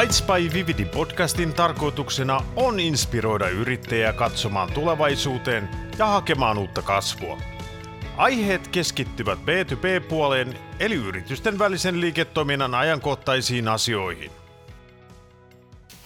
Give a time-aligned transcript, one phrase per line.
[0.00, 5.68] Bites by Vividi podcastin tarkoituksena on inspiroida yrittäjää katsomaan tulevaisuuteen
[5.98, 7.38] ja hakemaan uutta kasvua.
[8.16, 14.30] Aiheet keskittyvät B2B-puoleen eli yritysten välisen liiketoiminnan ajankohtaisiin asioihin.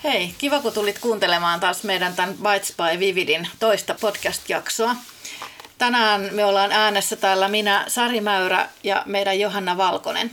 [0.05, 4.97] Hei, kiva kun tulit kuuntelemaan taas meidän tämän Bites by Vividin toista podcast-jaksoa.
[5.79, 10.30] Tänään me ollaan äänessä täällä minä, Sari Mäyrä ja meidän Johanna Valkonen.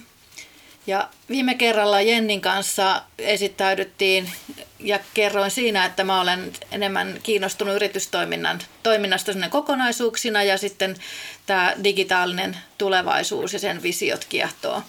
[0.89, 4.31] Ja viime kerralla Jennin kanssa esittäydyttiin
[4.79, 10.95] ja kerroin siinä, että mä olen enemmän kiinnostunut yritystoiminnan toiminnasta kokonaisuuksina ja sitten
[11.45, 14.83] tämä digitaalinen tulevaisuus ja sen visiot kiehtoo.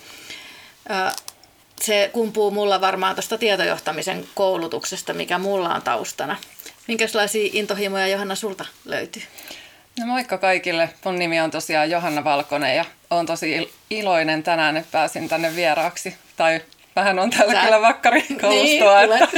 [1.81, 6.37] Se kumpuu mulla varmaan tuosta tietojohtamisen koulutuksesta, mikä mulla on taustana.
[6.87, 9.23] Minkälaisia intohimoja Johanna sulta löytyy?
[10.01, 10.91] No moikka kaikille.
[11.05, 16.17] Mun nimi on tosiaan Johanna Valkonen ja olen tosi iloinen tänään, että pääsin tänne vieraaksi.
[16.37, 16.61] Tai
[16.97, 17.61] vähän on tällä Sä...
[17.61, 18.83] kyllä vakkari Niin,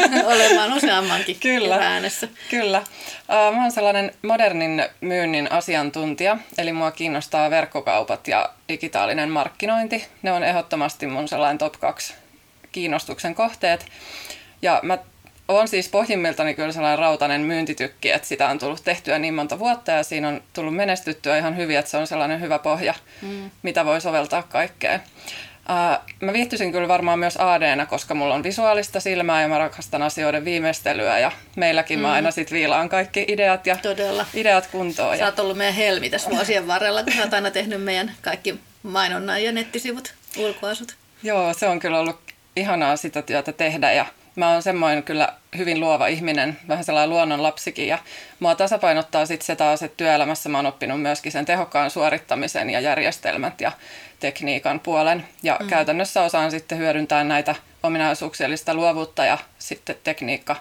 [0.34, 2.28] olemaan useammankin kyllä, äänessä.
[2.50, 2.82] Kyllä.
[3.28, 10.06] Mä oon sellainen modernin myynnin asiantuntija, eli mua kiinnostaa verkkokaupat ja digitaalinen markkinointi.
[10.22, 12.14] Ne on ehdottomasti mun sellainen top 2
[12.72, 13.86] kiinnostuksen kohteet.
[14.62, 14.98] Ja mä
[15.56, 19.92] on siis pohjimmiltani kyllä sellainen rautainen myyntitykki, että sitä on tullut tehtyä niin monta vuotta
[19.92, 23.50] ja siinä on tullut menestyttyä ihan hyvin, että se on sellainen hyvä pohja, mm.
[23.62, 25.00] mitä voi soveltaa kaikkeen.
[25.68, 30.02] Uh, mä viihtyisin kyllä varmaan myös ad koska mulla on visuaalista silmää ja mä rakastan
[30.02, 32.02] asioiden viimeistelyä ja meilläkin mm.
[32.02, 34.26] mä aina sit viilaan kaikki ideat ja Todella.
[34.34, 35.18] ideat kuntoon.
[35.18, 38.60] Sä oot ollut meidän helmi tässä vuosien varrella, kun sä oot aina tehnyt meidän kaikki
[38.82, 40.94] mainonnan ja nettisivut, ulkoasut.
[41.22, 42.20] Joo, se on kyllä ollut
[42.56, 44.06] ihanaa sitä työtä tehdä ja
[44.36, 47.98] mä oon semmoinen kyllä hyvin luova ihminen, vähän sellainen luonnon lapsikin ja
[48.40, 52.80] mua tasapainottaa sitten se taas, että työelämässä mä oon oppinut myöskin sen tehokkaan suorittamisen ja
[52.80, 53.72] järjestelmät ja
[54.20, 55.68] tekniikan puolen ja mm.
[55.68, 60.56] käytännössä osaan sitten hyödyntää näitä ominaisuuksellista luovuutta ja sitten tekniikka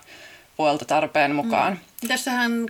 [0.58, 1.80] puolta tarpeen mukaan.
[2.02, 2.08] Mm.
[2.08, 2.68] Tässähän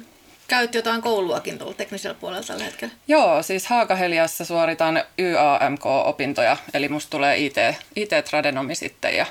[0.47, 2.93] käyt jotain kouluakin tuolla teknisellä puolella tällä hetkellä.
[3.07, 7.55] Joo, siis Haakaheliassa suoritan YAMK-opintoja, eli musta tulee IT,
[7.95, 9.25] IT-tradenomi sitten ja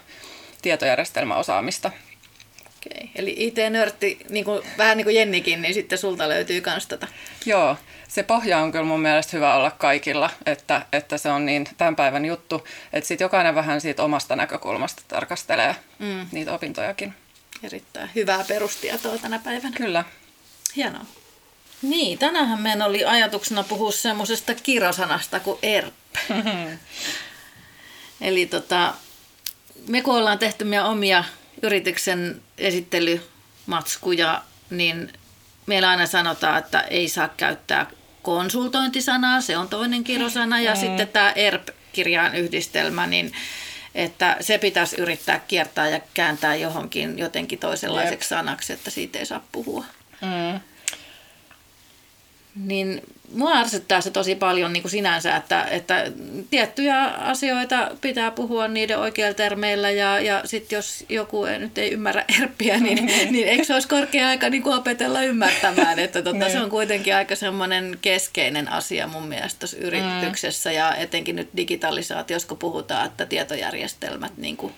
[0.62, 1.90] tietojärjestelmäosaamista.
[2.66, 7.08] Okei, eli IT-nörtti, niin kuin, vähän niin kuin Jennikin, niin sitten sulta löytyy myös tätä.
[7.46, 7.76] Joo,
[8.08, 11.96] se pohja on kyllä mun mielestä hyvä olla kaikilla, että, että se on niin tämän
[11.96, 16.26] päivän juttu, että sitten jokainen vähän siitä omasta näkökulmasta tarkastelee mm.
[16.32, 17.14] niitä opintojakin.
[17.62, 19.76] Erittäin hyvää perustietoa tänä päivänä.
[19.76, 20.04] Kyllä.
[20.76, 21.04] Hienoa.
[21.82, 25.94] Niin, tänähän meidän oli ajatuksena puhua semmoisesta kirosanasta kuin ERP.
[28.20, 28.94] Eli tota,
[29.88, 31.24] me kun ollaan tehty meidän omia
[31.62, 35.12] yrityksen esittelymatskuja, niin
[35.66, 37.86] meillä aina sanotaan, että ei saa käyttää
[38.22, 40.80] konsultointisanaa, se on toinen kirosana, ja mm.
[40.80, 43.32] sitten tämä ERP-kirjaan yhdistelmä, niin
[43.94, 48.38] että se pitäisi yrittää kiertää ja kääntää johonkin jotenkin toisenlaiseksi Jep.
[48.38, 49.84] sanaksi, että siitä ei saa puhua.
[50.20, 50.60] Mm.
[52.54, 53.02] Niin
[53.34, 56.12] mua ärsyttää se tosi paljon niin kuin sinänsä, että, että
[56.50, 61.92] tiettyjä asioita pitää puhua niiden oikeilla termeillä ja, ja sitten jos joku ei, nyt ei
[61.92, 63.32] ymmärrä erppiä, niin, niin.
[63.32, 67.14] niin eikö se olisi korkea aika niin kuin opetella ymmärtämään, että tota, se on kuitenkin
[67.14, 73.26] aika semmoinen keskeinen asia mun mielestä tuossa yrityksessä ja etenkin nyt digitalisaatiossa, kun puhutaan, että
[73.26, 74.72] tietojärjestelmät niin kuin,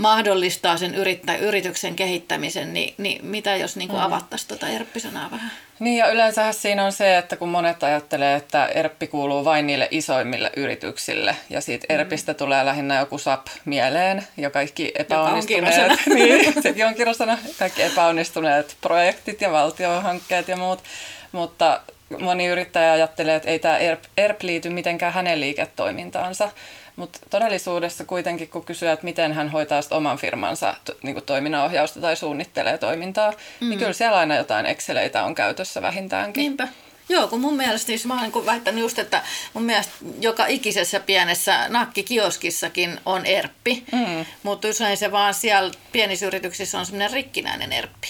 [0.00, 4.06] mahdollistaa sen yrittä, yrityksen kehittämisen, niin, niin mitä jos niin kuin mm.
[4.06, 5.50] avattaisiin tuota ERP-sanaa vähän?
[5.78, 9.88] Niin ja yleensä siinä on se, että kun monet ajattelee, että ERP kuuluu vain niille
[9.90, 11.94] isoimmille yrityksille ja siitä mm.
[11.94, 18.76] ERPistä tulee lähinnä joku SAP mieleen ja kaikki epäonnistuneet, niin, sekin on kirjasana, kaikki epäonnistuneet
[18.80, 20.82] projektit ja valtiohankkeet ja muut,
[21.32, 21.80] mutta
[22.18, 26.50] moni yrittäjä ajattelee, että ei tämä ERP, ERP liity mitenkään hänen liiketoimintaansa,
[26.96, 32.78] mutta todellisuudessa kuitenkin, kun kysyy, että miten hän hoitaa oman firmansa niin toiminnanohjausta tai suunnittelee
[32.78, 33.68] toimintaa, niin mm.
[33.68, 36.40] niin kyllä siellä aina jotain Exceleitä on käytössä vähintäänkin.
[36.40, 36.68] Niinpä.
[37.08, 39.22] Joo, kun mun mielestä, siis mä olen niin väittänyt just, että
[39.54, 44.26] mun mielestä joka ikisessä pienessä nakkikioskissakin on erppi, mm.
[44.42, 48.08] mutta usein se vaan siellä pienissä yrityksissä on semmoinen rikkinäinen erppi.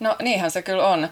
[0.00, 1.08] No niinhän se kyllä on.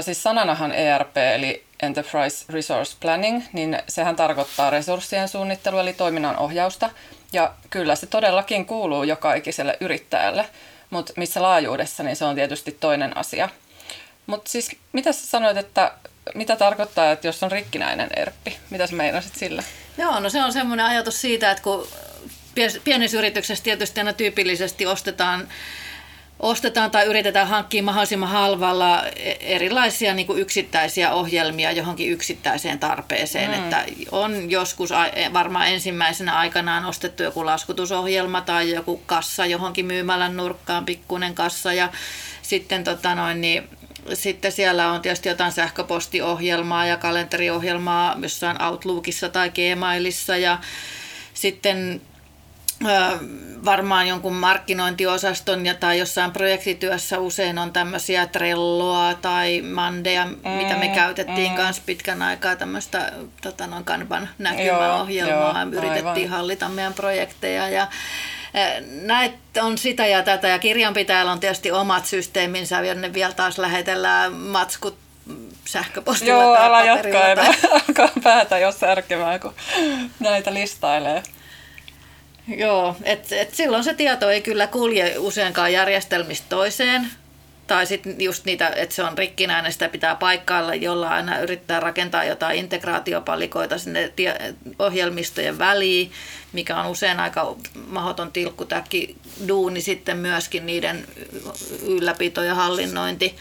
[0.00, 6.90] Siis sananahan ERP eli Enterprise Resource Planning, niin sehän tarkoittaa resurssien suunnittelua eli toiminnan ohjausta.
[7.32, 10.48] Ja kyllä se todellakin kuuluu joka ikiselle yrittäjälle,
[10.90, 13.48] mutta missä laajuudessa, niin se on tietysti toinen asia.
[14.26, 15.92] Mutta siis mitä sä sanoit, että
[16.34, 18.56] mitä tarkoittaa, että jos on rikkinäinen erppi?
[18.70, 19.62] Mitä sä meinasit sillä?
[19.98, 21.88] Joo, no se on semmoinen ajatus siitä, että kun
[22.84, 25.48] pienissä yrityksessä tietysti aina tyypillisesti ostetaan
[26.40, 33.50] ostetaan tai yritetään hankkia mahdollisimman halvalla e- erilaisia niin kuin yksittäisiä ohjelmia johonkin yksittäiseen tarpeeseen.
[33.50, 33.54] Mm.
[33.54, 40.36] Että on joskus e- varmaan ensimmäisenä aikanaan ostettu joku laskutusohjelma tai joku kassa johonkin myymälän
[40.36, 41.88] nurkkaan, pikkuinen kassa ja
[42.42, 43.68] sitten tota noin, niin
[44.14, 50.58] sitten siellä on tietysti jotain sähköpostiohjelmaa ja kalenteriohjelmaa jossain Outlookissa tai Gmailissa ja
[51.34, 52.00] sitten
[53.64, 60.76] varmaan jonkun markkinointiosaston ja tai jossain projektityössä usein on tämmöisiä Trelloa tai Mandeja, mm, mitä
[60.76, 61.56] me mm, käytettiin mm.
[61.56, 63.12] kanssa pitkän aikaa tämmöistä
[63.42, 65.62] tota, noin Kanban näkymäohjelmaa.
[65.62, 66.30] Joo, Yritettiin aivan.
[66.30, 67.88] hallita meidän projekteja ja
[69.02, 73.58] näitä on sitä ja tätä ja kirjanpitäjällä on tietysti omat systeeminsä ja ne vielä taas
[73.58, 74.98] lähetellään matskut
[75.64, 77.44] sähköpostilla Joo, tai älä jatkaa.
[77.88, 79.54] Alkaa päätä jos särkemään, kun
[80.20, 81.22] näitä listailee.
[82.48, 87.10] Joo, että et silloin se tieto ei kyllä kulje useinkaan järjestelmistä toiseen.
[87.66, 92.24] Tai sitten just niitä, että se on rikkinäinen, sitä pitää paikkailla, jolla aina yrittää rakentaa
[92.24, 94.12] jotain integraatiopalikoita sinne
[94.78, 96.12] ohjelmistojen väliin,
[96.52, 97.56] mikä on usein aika
[97.86, 99.16] mahdoton tilkkutäkki
[99.48, 101.04] duuni sitten myöskin niiden
[101.86, 103.36] ylläpito ja hallinnointi.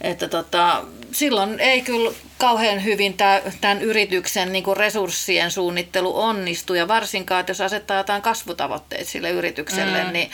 [0.00, 0.84] Että tota,
[1.18, 3.14] silloin ei kyllä kauhean hyvin
[3.60, 9.30] tämän yrityksen niin kuin resurssien suunnittelu onnistu ja varsinkaan, että jos asettaa jotain kasvutavoitteet sille
[9.30, 10.12] yritykselle, mm.
[10.12, 10.30] niin,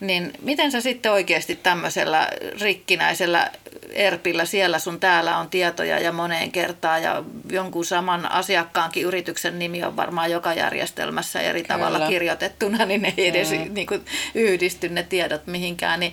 [0.00, 2.28] niin miten sä sitten oikeasti tämmöisellä
[2.60, 3.50] rikkinäisellä
[3.90, 9.84] ERPillä siellä sun täällä on tietoja ja moneen kertaan ja jonkun saman asiakkaankin yrityksen nimi
[9.84, 11.74] on varmaan joka järjestelmässä eri Kyllä.
[11.74, 13.74] tavalla kirjoitettuna, niin ei edes mm.
[13.74, 16.12] niin kuin, yhdisty ne tiedot mihinkään, niin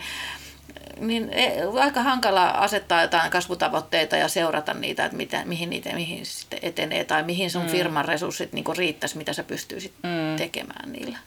[1.00, 6.25] niin e, aika hankala asettaa jotain kasvutavoitteita ja seurata niitä, että mitä, mihin niitä mihin
[6.25, 7.69] sitten etenee tai mihin sun mm.
[7.69, 10.38] firman resurssit niin riittäisi, mitä sä pystyisit mm.
[10.38, 11.18] tekemään niillä.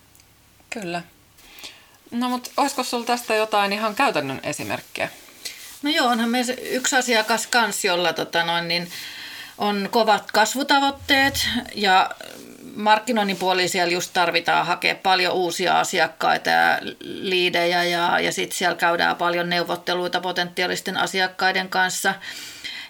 [0.70, 1.02] Kyllä.
[2.10, 5.08] No mutta olisiko sulla tästä jotain ihan käytännön esimerkkejä?
[5.82, 6.40] No joo, onhan me
[6.70, 8.88] yksi asiakas kans, jolla tota noin, niin
[9.58, 12.10] on kovat kasvutavoitteet ja
[12.74, 18.76] markkinoinnin puoli siellä just tarvitaan hakea paljon uusia asiakkaita ja liidejä ja, ja sitten siellä
[18.76, 22.14] käydään paljon neuvotteluita potentiaalisten asiakkaiden kanssa.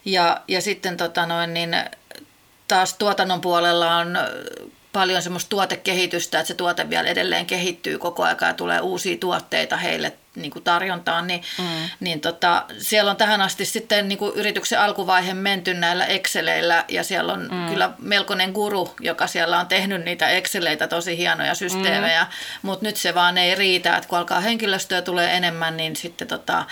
[0.05, 1.77] Ja, ja sitten tota noin, niin
[2.69, 4.19] taas tuotannon puolella on
[4.93, 9.77] paljon semmoista tuotekehitystä, että se tuote vielä edelleen kehittyy koko ajan ja tulee uusia tuotteita
[9.77, 11.65] heille niin kuin tarjontaan, niin, mm.
[12.01, 17.05] niin tota, siellä on tähän asti sitten niin kuin yrityksen alkuvaihe menty näillä Exceleillä ja
[17.05, 17.69] siellä on mm.
[17.69, 22.29] kyllä melkoinen guru, joka siellä on tehnyt niitä Exceleitä, tosi hienoja systeemejä, mm.
[22.63, 26.65] mutta nyt se vaan ei riitä, että kun alkaa henkilöstöä tulee enemmän, niin sitten tota,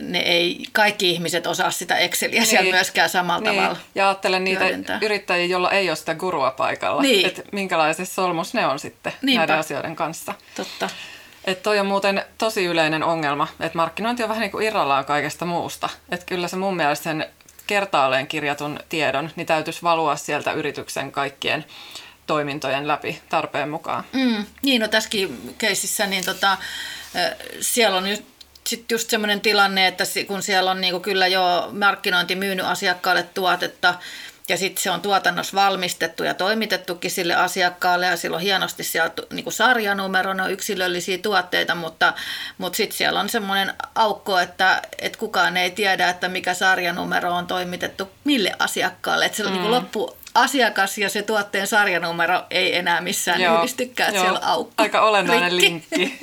[0.00, 2.46] ne ei kaikki ihmiset osaa sitä Exceliä niin.
[2.46, 3.62] siellä myöskään samalla niin.
[3.62, 3.80] tavalla.
[3.94, 4.98] Ja ajattelen niitä hyödyntää.
[5.02, 7.26] yrittäjiä, joilla ei ole sitä gurua paikalla, niin.
[7.26, 9.40] että minkälaisessa solmus ne on sitten Niinpä.
[9.40, 10.34] näiden asioiden kanssa.
[10.54, 10.90] Totta.
[11.44, 15.44] Että toi on muuten tosi yleinen ongelma, että markkinointi on vähän niin kuin irrallaan kaikesta
[15.44, 15.88] muusta.
[16.10, 17.26] Että kyllä se mun mielestä sen
[17.66, 21.64] kertaalleen kirjatun tiedon, niin täytyisi valua sieltä yrityksen kaikkien
[22.26, 24.04] toimintojen läpi tarpeen mukaan.
[24.12, 26.56] Mm, niin, no tässäkin keisissä, niin tota,
[27.60, 28.22] siellä on just
[28.70, 33.94] sitten just semmoinen tilanne, että kun siellä on niinku kyllä jo markkinointi myynyt asiakkaalle tuotetta,
[34.50, 39.12] ja sitten se on tuotannossa valmistettu ja toimitettukin sille asiakkaalle ja sillä on hienosti siellä
[39.32, 42.12] niin kuin sarjanumero, on yksilöllisiä tuotteita, mutta,
[42.58, 47.46] mutta sitten siellä on semmoinen aukko, että, että kukaan ei tiedä, että mikä sarjanumero on
[47.46, 49.24] toimitettu mille asiakkaalle.
[49.24, 49.58] Että se on mm.
[49.58, 54.44] niin loppu asiakas ja se tuotteen sarjanumero ei enää missään joo, yhdistykään, että siellä on
[54.44, 54.82] aukko.
[54.82, 55.96] Aika olennainen rikki.
[55.96, 56.18] linkki.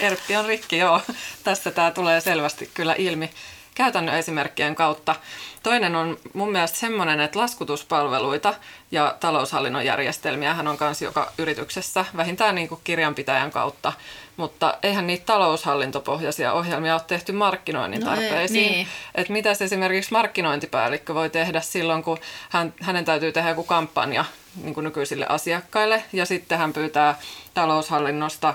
[0.06, 1.00] Erppi on rikki, joo.
[1.44, 3.30] Tästä tämä tulee selvästi kyllä ilmi
[3.74, 5.16] käytännön esimerkkien kautta.
[5.62, 8.54] Toinen on mun mielestä semmoinen, että laskutuspalveluita
[8.90, 13.92] ja taloushallinnon järjestelmiä hän on myös joka yrityksessä, vähintään niin kuin kirjanpitäjän kautta,
[14.36, 18.64] mutta eihän niitä taloushallintopohjaisia ohjelmia ole tehty markkinoinnin tarpeisiin.
[18.64, 18.88] No ei, niin.
[19.14, 24.24] Että mitä esimerkiksi markkinointipäällikkö voi tehdä silloin, kun hän, hänen täytyy tehdä joku kampanja
[24.62, 27.18] niin kuin nykyisille asiakkaille ja sitten hän pyytää
[27.54, 28.54] taloushallinnosta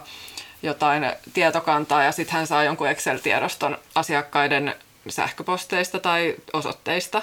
[0.64, 4.76] jotain tietokantaa ja sitten hän saa jonkun Excel-tiedoston asiakkaiden
[5.08, 7.22] sähköposteista tai osoitteista,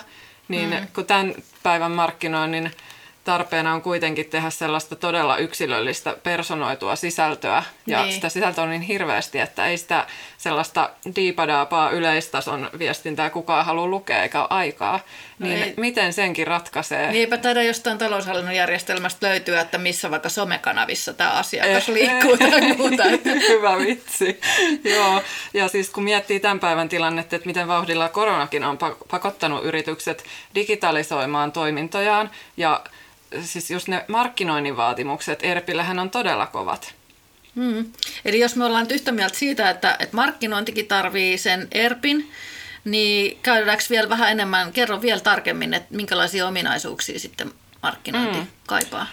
[0.49, 0.87] niin mm.
[0.95, 2.71] kun tämän päivän markkinoinnin
[3.25, 7.63] tarpeena on kuitenkin tehdä sellaista todella yksilöllistä personoitua sisältöä.
[7.87, 8.15] Ja niin.
[8.15, 10.07] sitä sisältöä on niin hirveästi, että ei sitä
[10.43, 15.01] sellaista diipadaapaa yleistason viestintää kukaan halua lukea eikä ole aikaa.
[15.39, 15.75] No niin ei.
[15.77, 17.13] miten senkin ratkaisee?
[17.13, 22.51] Niinpä taida jostain taloushallinnon järjestelmästä löytyä, että missä vaikka somekanavissa tämä asiakas eh, liikkuu eh.
[22.51, 23.03] tai muuta.
[23.49, 24.41] Hyvä vitsi.
[24.85, 25.23] Joo.
[25.55, 28.79] Ja siis kun miettii tämän päivän tilannetta, että miten vauhdilla koronakin on
[29.11, 32.85] pakottanut yritykset digitalisoimaan toimintojaan ja
[33.41, 36.95] siis just ne markkinoinnin vaatimukset ERPillähän on todella kovat.
[37.55, 37.93] Mm.
[38.25, 42.31] Eli jos me ollaan nyt yhtä mieltä siitä, että, että markkinointikin tarvii sen ERPin,
[42.85, 48.47] niin käydäänkö vielä vähän enemmän, kerro vielä tarkemmin, että minkälaisia ominaisuuksia sitten markkinointi mm.
[48.67, 49.07] kaipaa?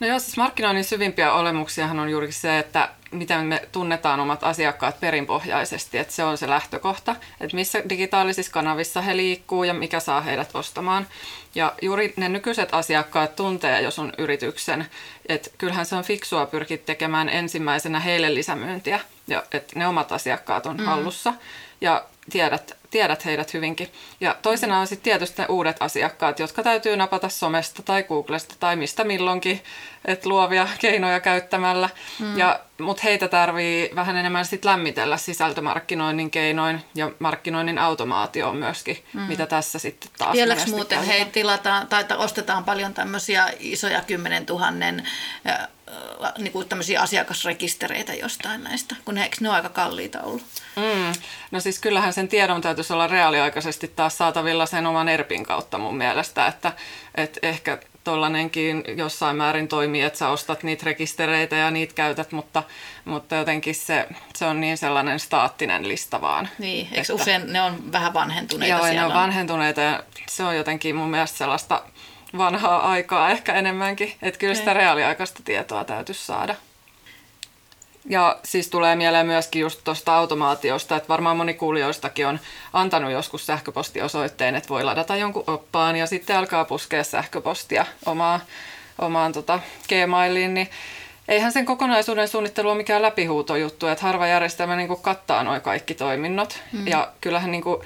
[0.00, 5.00] No joo, siis markkinoinnin syvimpiä olemuksiahan on juuri se, että miten me tunnetaan omat asiakkaat
[5.00, 10.20] perinpohjaisesti, että se on se lähtökohta, että missä digitaalisissa kanavissa he liikkuu ja mikä saa
[10.20, 11.06] heidät ostamaan.
[11.54, 14.86] Ja juuri ne nykyiset asiakkaat tuntee jo sun yrityksen,
[15.28, 20.66] että kyllähän se on fiksua pyrkiä tekemään ensimmäisenä heille lisämyyntiä, ja että ne omat asiakkaat
[20.66, 20.84] on mm.
[20.84, 21.34] hallussa.
[21.80, 23.92] Ja tiedät, tiedät heidät hyvinkin.
[24.20, 28.76] Ja toisena on sitten tietysti ne uudet asiakkaat, jotka täytyy napata somesta tai Googlesta tai
[28.76, 29.62] mistä milloinkin,
[30.04, 31.88] että luovia keinoja käyttämällä.
[32.18, 32.38] Mm.
[32.38, 39.20] Ja, mutta heitä tarvii vähän enemmän sit lämmitellä sisältömarkkinoinnin keinoin ja markkinoinnin automaatio myöskin, mm.
[39.20, 44.70] mitä tässä sitten taas Vieläks muuten hei tilataan tai ostetaan paljon tämmöisiä isoja 10 000
[46.38, 50.44] niin kuin tämmöisiä asiakasrekistereitä jostain näistä, kun eikö ne ole aika kalliita ollut?
[50.76, 51.12] Mm.
[51.50, 55.96] No siis kyllähän sen tiedon täytyisi olla reaaliaikaisesti taas saatavilla sen oman ERPin kautta mun
[55.96, 56.72] mielestä, että,
[57.14, 62.62] että ehkä tuollainenkin jossain määrin toimii, että sä ostat niitä rekistereitä ja niitä käytät, mutta,
[63.04, 66.48] mutta jotenkin se, se on niin sellainen staattinen lista vaan.
[66.58, 68.76] Niin, eikö että, usein ne on vähän vanhentuneita?
[68.76, 71.82] Joo, ne on, on vanhentuneita ja se on jotenkin mun mielestä sellaista
[72.38, 74.12] vanhaa aikaa ehkä enemmänkin.
[74.22, 76.54] Että kyllä sitä reaaliaikaista tietoa täytyisi saada.
[78.08, 82.40] Ja siis tulee mieleen myöskin just tuosta automaatiosta, että varmaan moni kuulijoistakin on
[82.72, 88.40] antanut joskus sähköpostiosoitteen, että voi ladata jonkun oppaan ja sitten alkaa puskea sähköpostia omaan,
[88.98, 90.70] omaan tota Gmailiin, niin
[91.28, 96.62] eihän sen kokonaisuuden suunnittelu ole mikään läpihuutojuttu, että harva järjestelmä niin kattaa noin kaikki toiminnot.
[96.72, 96.86] Mm.
[96.86, 97.82] Ja kyllähän niin kuin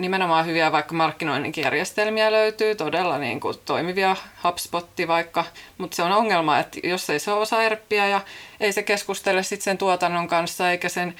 [0.00, 5.44] nimenomaan hyviä vaikka markkinoinnin järjestelmiä löytyy, todella niin kuin toimivia HubSpotti vaikka,
[5.78, 8.20] mutta se on ongelma, että jos ei se osaa erppiä ja
[8.60, 11.14] ei se keskustele sit sen tuotannon kanssa eikä sen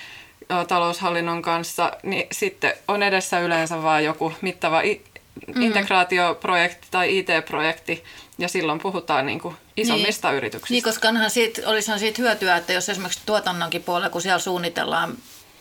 [0.68, 5.62] taloushallinnon kanssa, niin sitten on edessä yleensä vain joku mittava mm.
[5.62, 8.04] integraatioprojekti tai IT-projekti,
[8.38, 10.36] ja silloin puhutaan niin kuin isommista niin.
[10.36, 10.74] yrityksistä.
[10.74, 15.16] Niin, koska onhan siitä, olisihan siitä hyötyä, että jos esimerkiksi tuotannonkin puolella, kun siellä suunnitellaan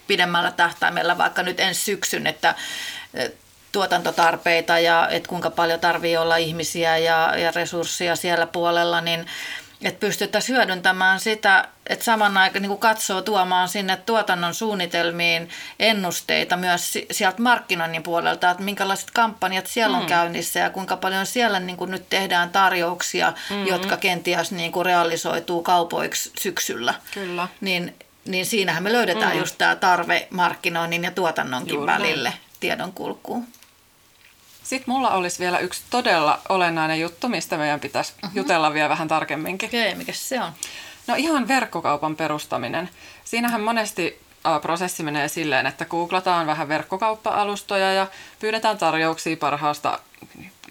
[0.09, 2.55] pidemmällä tähtäimellä vaikka nyt ensi syksyn, että
[3.71, 9.25] tuotantotarpeita ja että kuinka paljon tarvii olla ihmisiä ja, ja resursseja siellä puolella, niin
[9.81, 15.49] että pystyttäisiin hyödyntämään sitä, että saman aikaan niin katsoo tuomaan sinne tuotannon suunnitelmiin
[15.79, 20.09] ennusteita myös sieltä markkinoinnin puolelta, että minkälaiset kampanjat siellä on mm.
[20.09, 23.67] käynnissä ja kuinka paljon siellä niin kuin nyt tehdään tarjouksia, mm-hmm.
[23.67, 26.93] jotka kenties niin kuin realisoituu kaupoiksi syksyllä.
[27.13, 27.47] Kyllä.
[27.61, 27.95] Niin,
[28.25, 29.39] niin siinähän me löydetään mm.
[29.39, 33.47] just tämä tarve markkinoinnin ja tuotannonkin Juuri välille tiedon kulkuun.
[34.63, 38.35] Sitten mulla olisi vielä yksi todella olennainen juttu, mistä meidän pitäisi uh-huh.
[38.35, 39.69] jutella vielä vähän tarkemminkin.
[39.69, 40.51] Okei, okay, mikä se on?
[41.07, 42.89] No ihan verkkokaupan perustaminen.
[43.25, 44.21] Siinähän monesti
[44.61, 48.07] prosessi menee silleen, että googlataan vähän verkkokauppa-alustoja ja
[48.39, 49.99] pyydetään tarjouksia parhaasta,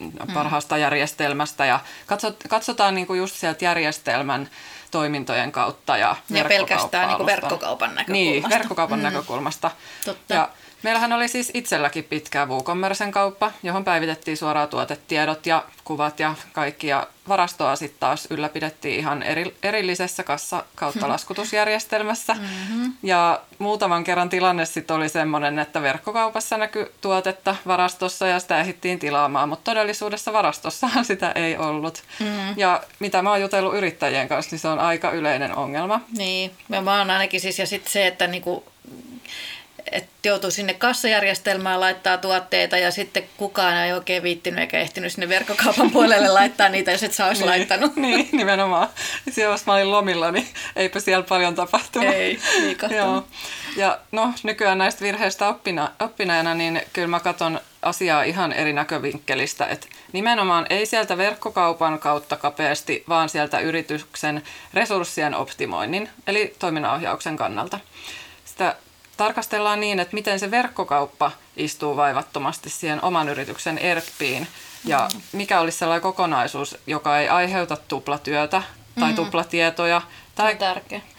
[0.00, 0.12] mm.
[0.34, 4.50] parhaasta järjestelmästä ja katsot, katsotaan niinku just sieltä järjestelmän
[4.90, 8.12] toimintojen kautta ja, ja pelkästään niinku verkkokaupan näkökulmasta.
[8.12, 9.02] Niin, verkkokaupan mm.
[9.02, 9.70] näkökulmasta.
[10.04, 10.34] Totta.
[10.34, 10.48] Ja
[10.82, 16.86] Meillähän oli siis itselläkin pitkä WooCommercen kauppa, johon päivitettiin suoraan tuotetiedot ja kuvat ja kaikki.
[16.86, 22.34] Ja varastoa sitten taas ylläpidettiin ihan eri, erillisessä kassa kautta laskutusjärjestelmässä.
[22.34, 22.92] Mm-hmm.
[23.02, 28.98] Ja muutaman kerran tilanne sitten oli semmoinen, että verkkokaupassa näkyi tuotetta varastossa ja sitä ehdittiin
[28.98, 32.02] tilaamaan, mutta todellisuudessa varastossahan sitä ei ollut.
[32.20, 32.54] Mm-hmm.
[32.56, 36.00] Ja mitä mä oon jutellut yrittäjien kanssa, niin se on aika yleinen ongelma.
[36.16, 38.64] Niin, mä oon ainakin siis, ja sitten se, että niinku
[39.92, 45.28] että joutuu sinne kassajärjestelmään laittaa tuotteita ja sitten kukaan ei oikein viittinyt eikä ehtinyt sinne
[45.28, 47.96] verkkokaupan puolelle laittaa niitä, jos et sä olisi niin, laittanut.
[48.08, 48.88] Niin, nimenomaan.
[49.30, 52.14] Siellä jos mä olin lomilla, niin eipä siellä paljon tapahtunut.
[52.14, 52.38] Ei,
[52.90, 53.24] Joo.
[53.76, 59.66] Ja no, nykyään näistä virheistä oppina, oppineena, niin kyllä mä katson asiaa ihan eri näkövinkkelistä.
[59.66, 64.42] että nimenomaan ei sieltä verkkokaupan kautta kapeasti, vaan sieltä yrityksen
[64.74, 67.80] resurssien optimoinnin, eli toiminnanohjauksen kannalta.
[68.44, 68.76] Sitä
[69.18, 74.46] tarkastellaan niin, että miten se verkkokauppa istuu vaivattomasti siihen oman yrityksen ERPiin
[74.84, 75.20] ja mm.
[75.32, 78.62] mikä olisi sellainen kokonaisuus, joka ei aiheuta tuplatyötä
[79.00, 79.16] tai mm.
[79.16, 80.02] tuplatietoja
[80.34, 80.56] tai,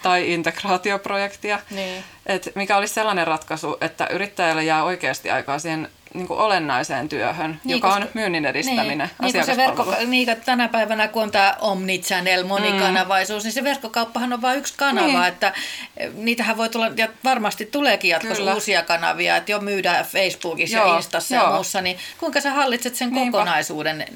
[0.02, 1.58] tai integraatioprojektia.
[1.70, 2.04] Niin.
[2.26, 7.60] Et mikä olisi sellainen ratkaisu, että yrittäjälle jää oikeasti aikaa siihen niin kuin olennaiseen työhön,
[7.64, 11.30] niin, joka koska, on myynnin edistäminen, niin, niin se verkko, niin, tänä päivänä, kun on
[11.30, 13.46] tämä omnichannel, monikanavaisuus, mm.
[13.46, 15.24] niin se verkkokauppahan on vain yksi kanava, niin.
[15.24, 15.52] että
[15.96, 18.54] eh, niitähän voi tulla, ja varmasti tuleekin jatkossa Kyllä.
[18.54, 21.44] uusia kanavia, että jo myydään Facebookissa joo, ja Instassa joo.
[21.44, 23.38] ja muussa, niin kuinka sä hallitset sen Niinpä.
[23.38, 24.06] kokonaisuuden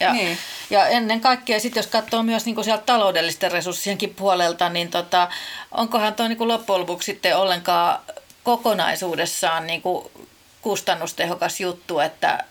[0.00, 0.38] Ja, Niin.
[0.70, 5.28] ja ennen kaikkea sitten, jos katsoo myös niin sieltä taloudellisten resurssienkin puolelta, niin tota,
[5.70, 7.98] onkohan tuo niin loppujen lopuksi sitten ollenkaan
[8.42, 10.10] kokonaisuudessaan niin kuin
[10.62, 12.44] kustannustehokas juttu, että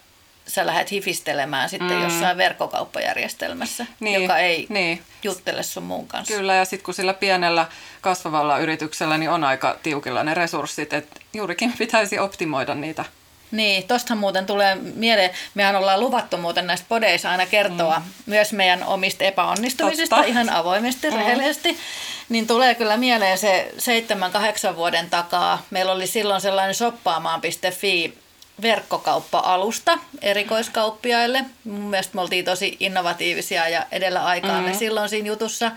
[0.47, 2.03] sä lähdet hifistelemään sitten mm.
[2.03, 5.01] jossain verkkokauppajärjestelmässä, Niin, joka ei niin.
[5.23, 6.33] juttele sun muun kanssa.
[6.33, 7.67] Kyllä, ja sitten kun sillä pienellä
[8.01, 13.05] kasvavalla yrityksellä niin on aika tiukilla ne resurssit, että juurikin pitäisi optimoida niitä.
[13.51, 18.05] Niin, tostahan muuten tulee mieleen, mehän ollaan luvattu muuten näistä podeissa aina kertoa mm.
[18.25, 20.31] myös meidän omista epäonnistumisista Totta.
[20.31, 21.15] ihan avoimesti, mm.
[21.17, 21.77] rehellisesti.
[22.29, 23.73] Niin tulee kyllä mieleen se
[24.71, 25.65] 7-8 vuoden takaa.
[25.69, 28.13] Meillä oli silloin sellainen shoppaamaan.fi
[28.61, 31.45] verkkokauppa-alusta erikoiskauppiaille.
[31.63, 34.79] Mun mielestä me oltiin tosi innovatiivisia ja edellä aikaamme mm-hmm.
[34.79, 35.71] silloin siinä jutussa.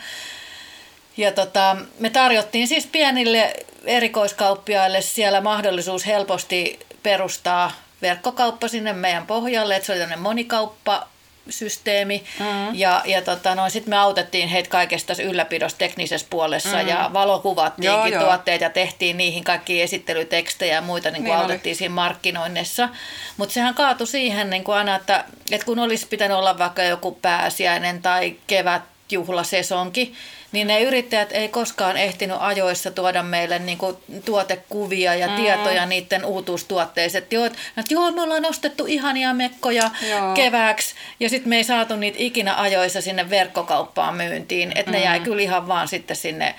[1.16, 3.54] Ja tota, me tarjottiin siis pienille
[3.84, 11.06] erikoiskauppiaille siellä mahdollisuus helposti perustaa verkkokauppa sinne meidän pohjalle, että se oli tämmöinen monikauppa
[11.50, 12.24] systeemi.
[12.40, 12.74] Mm.
[12.74, 16.88] Ja, ja tota, no, sitten me autettiin heitä kaikesta ylläpidossa teknisessä puolessa mm.
[16.88, 18.24] ja valokuvattiinkin Joo, joo.
[18.24, 21.42] tuotteet ja tehtiin niihin kaikki esittelytekstejä ja muita niin kuin Niin oli.
[21.42, 22.88] autettiin siinä markkinoinnissa.
[23.36, 27.18] Mutta sehän kaatui siihen niin kuin aina, että, että kun olisi pitänyt olla vaikka joku
[27.22, 30.14] pääsiäinen tai kevät juhlasesonki,
[30.52, 35.36] niin ne yrittäjät ei koskaan ehtinyt ajoissa tuoda meille niin kuin tuotekuvia ja mm.
[35.36, 37.18] tietoja niiden uutuustuotteista.
[37.18, 40.34] Että joo, että joo, me ollaan ostettu ihania mekkoja Joo.
[40.34, 44.72] kevääksi ja sitten me ei saatu niitä ikinä ajoissa sinne verkkokauppaan myyntiin.
[44.74, 44.96] Että mm.
[44.96, 46.54] ne jäi kyllä ihan vaan sitten sinne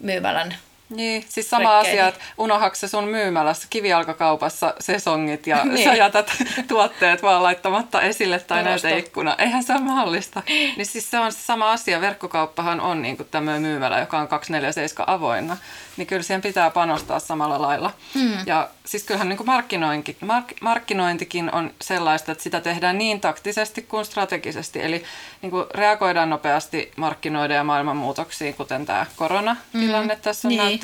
[0.00, 0.56] myymälän
[0.96, 2.00] Niin, siis sama Rekkeihin.
[2.00, 5.84] asia, että unohaks se sun myymälässä kivijalkakaupassa sesongit ja Niin.
[5.88, 6.30] sä jätät
[6.68, 9.34] tuotteet vaan laittamatta esille tai näyteikkuna.
[9.38, 10.42] Eihän se ole mahdollista.
[10.46, 12.00] Niin siis se on sama asia.
[12.00, 15.56] Verkkokauppahan on niin kuin tämmöinen myymälä, joka on 247 avoinna.
[15.96, 17.90] Niin kyllä siihen pitää panostaa samalla lailla.
[18.14, 18.32] Mm.
[18.46, 23.82] Ja siis kyllähän niin kuin markkinointi, mark, markkinointikin on sellaista, että sitä tehdään niin taktisesti
[23.82, 24.82] kuin strategisesti.
[24.82, 25.04] Eli
[25.42, 30.20] niin kuin reagoidaan nopeasti markkinoiden ja maailman muutoksiin, kuten tämä koronatilanne mm.
[30.20, 30.58] tässä on Niin.
[30.58, 30.83] näyttänyt.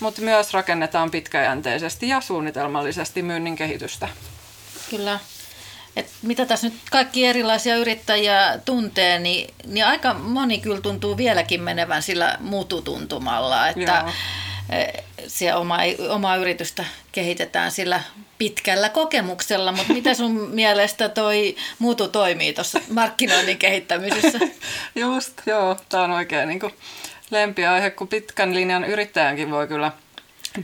[0.00, 4.08] Mutta myös rakennetaan pitkäjänteisesti ja suunnitelmallisesti myynnin kehitystä.
[4.90, 5.18] Kyllä.
[5.96, 11.62] Et mitä tässä nyt kaikki erilaisia yrittäjiä tuntee, niin, niin aika moni kyllä tuntuu vieläkin
[11.62, 14.12] menevän sillä mututuntumalla, että Joo.
[14.70, 18.00] eh, se oma, omaa yritystä kehitetään sillä
[18.38, 24.38] pitkällä kokemuksella, mutta mitä sun mielestä toi mutu toimii tuossa markkinoinnin kehittämisessä?
[24.94, 25.76] Just, joo.
[25.88, 26.74] Tämä on oikein niin kuin
[27.30, 29.92] lempiaihe, kun pitkän linjan yrittäjänkin voi kyllä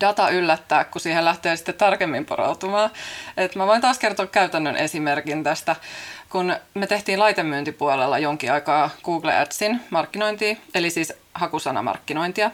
[0.01, 2.91] data yllättää, kun siihen lähtee sitten tarkemmin porautumaan.
[3.37, 5.77] Et mä voin taas kertoa käytännön esimerkin tästä.
[6.29, 12.51] Kun me tehtiin laitemyyntipuolella jonkin aikaa Google Adsin markkinointia, eli siis hakusanamarkkinointia,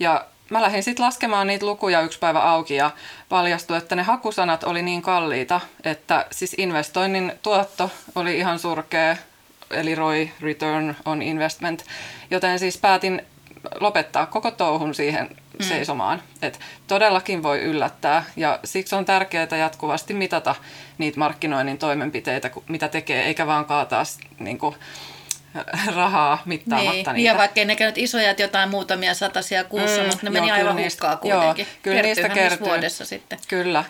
[0.00, 2.90] ja mä lähdin sitten laskemaan niitä lukuja yksi päivä auki ja
[3.28, 9.16] paljastui, että ne hakusanat oli niin kalliita, että siis investoinnin tuotto oli ihan surkea,
[9.70, 11.84] eli ROI, Return on Investment,
[12.30, 13.22] joten siis päätin
[13.80, 16.22] lopettaa koko touhun siihen seisomaan.
[16.42, 20.54] Et todellakin voi yllättää ja siksi on tärkeää jatkuvasti mitata
[20.98, 24.74] niitä markkinoinnin toimenpiteitä, mitä tekee, eikä vaan kaataa s- niinku,
[25.96, 27.32] rahaa mittaamatta niin, niitä.
[27.32, 30.32] ja vaikka ei nekään nyt isoja, että jotain muutamia satasia kuussa, Mm, mutta ne joo,
[30.32, 31.66] meni kyllä aivan niistä- hukkaa joo, kuitenkin.
[31.82, 32.66] kyllä niistä Kertyyhän niissä kertyy.
[32.68, 33.38] vuodessa sitten.
[33.48, 33.84] Kyllä,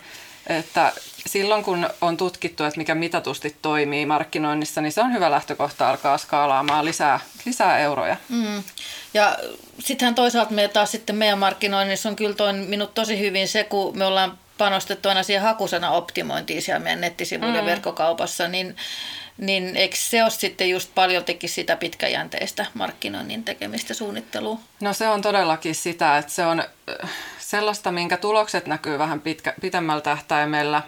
[0.46, 0.92] että
[1.26, 6.18] silloin kun on tutkittu, että mikä mitatusti toimii markkinoinnissa, niin se on hyvä lähtökohta alkaa
[6.18, 8.16] skaalaamaan lisää, lisää euroja.
[8.28, 8.62] Mm.
[9.14, 9.36] Ja
[9.78, 13.98] sittenhän toisaalta me taas sitten meidän markkinoinnissa on kyllä toi minut tosi hyvin se, kun
[13.98, 17.66] me ollaan panostettu aina siihen hakusana optimointiin siellä meidän nettisivujen mm.
[17.66, 18.76] verkkokaupassa, niin,
[19.38, 24.58] niin eikö se ole sitten just paljoltikin sitä pitkäjänteistä markkinoinnin tekemistä suunnittelua?
[24.80, 29.54] No se on todellakin sitä, että se on äh, sellaista, minkä tulokset näkyy vähän pitkä,
[29.60, 30.82] pitemmällä tähtäimellä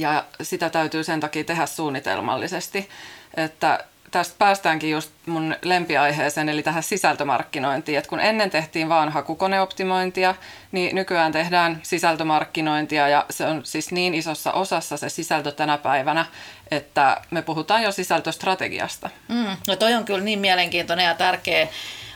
[0.00, 2.88] ja sitä täytyy sen takia tehdä suunnitelmallisesti,
[3.34, 7.98] että tästä päästäänkin just mun lempiaiheeseen, eli tähän sisältömarkkinointiin.
[7.98, 10.34] Et kun ennen tehtiin vaan hakukoneoptimointia,
[10.72, 16.26] niin nykyään tehdään sisältömarkkinointia ja se on siis niin isossa osassa se sisältö tänä päivänä,
[16.70, 19.10] että me puhutaan jo sisältöstrategiasta.
[19.28, 19.56] Mm.
[19.68, 21.68] No toi on kyllä niin mielenkiintoinen ja tärkeä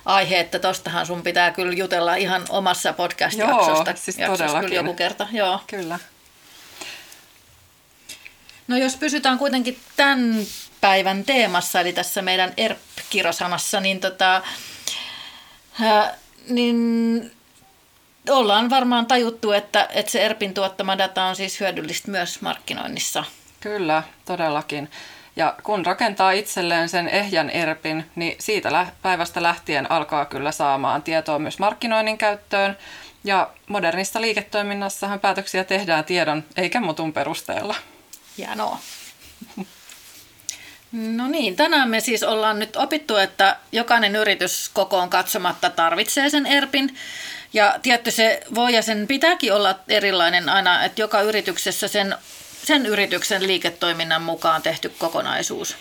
[0.05, 3.91] aihe, että tostahan sun pitää kyllä jutella ihan omassa podcast-jaksosta.
[3.91, 4.61] Joo, siis todellakin.
[4.61, 5.61] kyllä joku kerta, joo.
[5.67, 5.99] Kyllä.
[8.71, 10.37] No jos pysytään kuitenkin tämän
[10.81, 14.43] päivän teemassa, eli tässä meidän ERP-kirosanassa, niin, tota,
[15.81, 16.15] ää,
[16.49, 17.33] niin
[18.29, 23.25] ollaan varmaan tajuttu, että, että se ERPin tuottama data on siis hyödyllistä myös markkinoinnissa.
[23.61, 24.91] Kyllä, todellakin.
[25.37, 31.39] Ja kun rakentaa itselleen sen ehjän erpin, niin siitä päivästä lähtien alkaa kyllä saamaan tietoa
[31.39, 32.79] myös markkinoinnin käyttöön.
[33.25, 37.75] Ja modernissa liiketoiminnassahan päätöksiä tehdään tiedon eikä mutun perusteella.
[38.41, 38.79] Hienoa.
[40.93, 46.47] No niin, tänään me siis ollaan nyt opittu, että jokainen yritys kokoon katsomatta tarvitsee sen
[46.47, 46.97] ERPin.
[47.53, 52.17] Ja tietty se voi ja sen pitääkin olla erilainen aina, että joka yrityksessä sen,
[52.65, 55.77] sen yrityksen liiketoiminnan mukaan tehty kokonaisuus.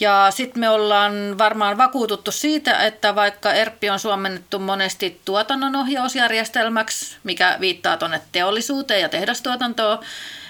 [0.00, 7.56] Ja sitten me ollaan varmaan vakuututtu siitä, että vaikka ERPI on suomennettu monesti tuotannonohjausjärjestelmäksi, mikä
[7.60, 9.98] viittaa tuonne teollisuuteen ja tehdastuotantoon,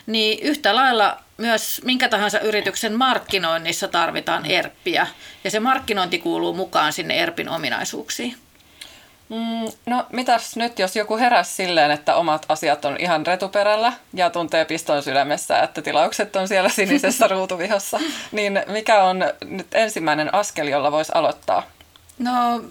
[0.07, 5.07] niin yhtä lailla myös minkä tahansa yrityksen markkinoinnissa tarvitaan ERPiä.
[5.45, 8.37] Ja se markkinointi kuuluu mukaan sinne ERPin ominaisuuksiin.
[9.29, 14.31] Mm, no mitäs nyt, jos joku heräsi silleen, että omat asiat on ihan retuperällä ja
[14.31, 18.01] tuntee piston sydämessä, että tilaukset on siellä sinisessä ruutuvihossa,
[18.33, 21.63] niin mikä on nyt ensimmäinen askel, jolla voisi aloittaa?
[22.19, 22.65] No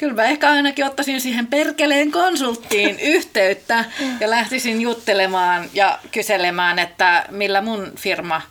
[0.00, 3.84] kyllä mä ehkä ainakin ottaisin siihen perkeleen konsulttiin yhteyttä
[4.20, 8.42] ja lähtisin juttelemaan ja kyselemään, että millä mun firma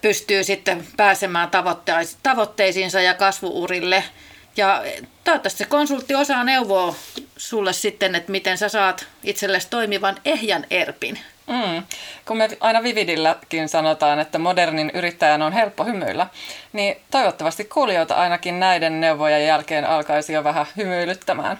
[0.00, 1.50] pystyy sitten pääsemään
[2.22, 4.04] tavoitteisiinsa ja kasvuurille–
[4.56, 4.84] ja
[5.24, 6.94] toivottavasti se konsultti osaa neuvoa
[7.36, 11.18] sulle sitten, että miten sä saat itsellesi toimivan ehjän ERPin.
[11.46, 11.82] Mm.
[12.24, 16.26] Kun me aina Vividilläkin sanotaan, että modernin yrittäjän on helppo hymyillä,
[16.72, 21.58] niin toivottavasti kuulijoita ainakin näiden neuvojen jälkeen alkaisi jo vähän hymyilyttämään.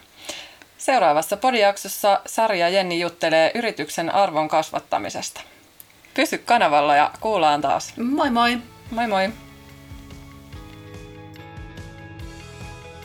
[0.79, 5.40] Seuraavassa podijaksossa Sari Jenni juttelee yrityksen arvon kasvattamisesta.
[6.14, 7.92] Pysy kanavalla ja kuullaan taas.
[7.96, 8.59] Moi moi!
[8.90, 9.31] Moi moi!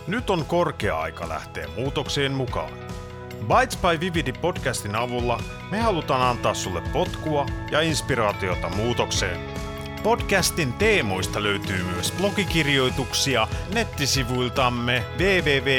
[0.08, 2.91] Nyt on korkea aika lähteä muutokseen mukaan.
[3.48, 5.40] Bytes by Vividi podcastin avulla
[5.72, 9.40] me halutaan antaa sulle potkua ja inspiraatiota muutokseen.
[10.04, 15.72] Podcastin teemoista löytyy myös blogikirjoituksia nettisivuiltamme www.vividi.fi.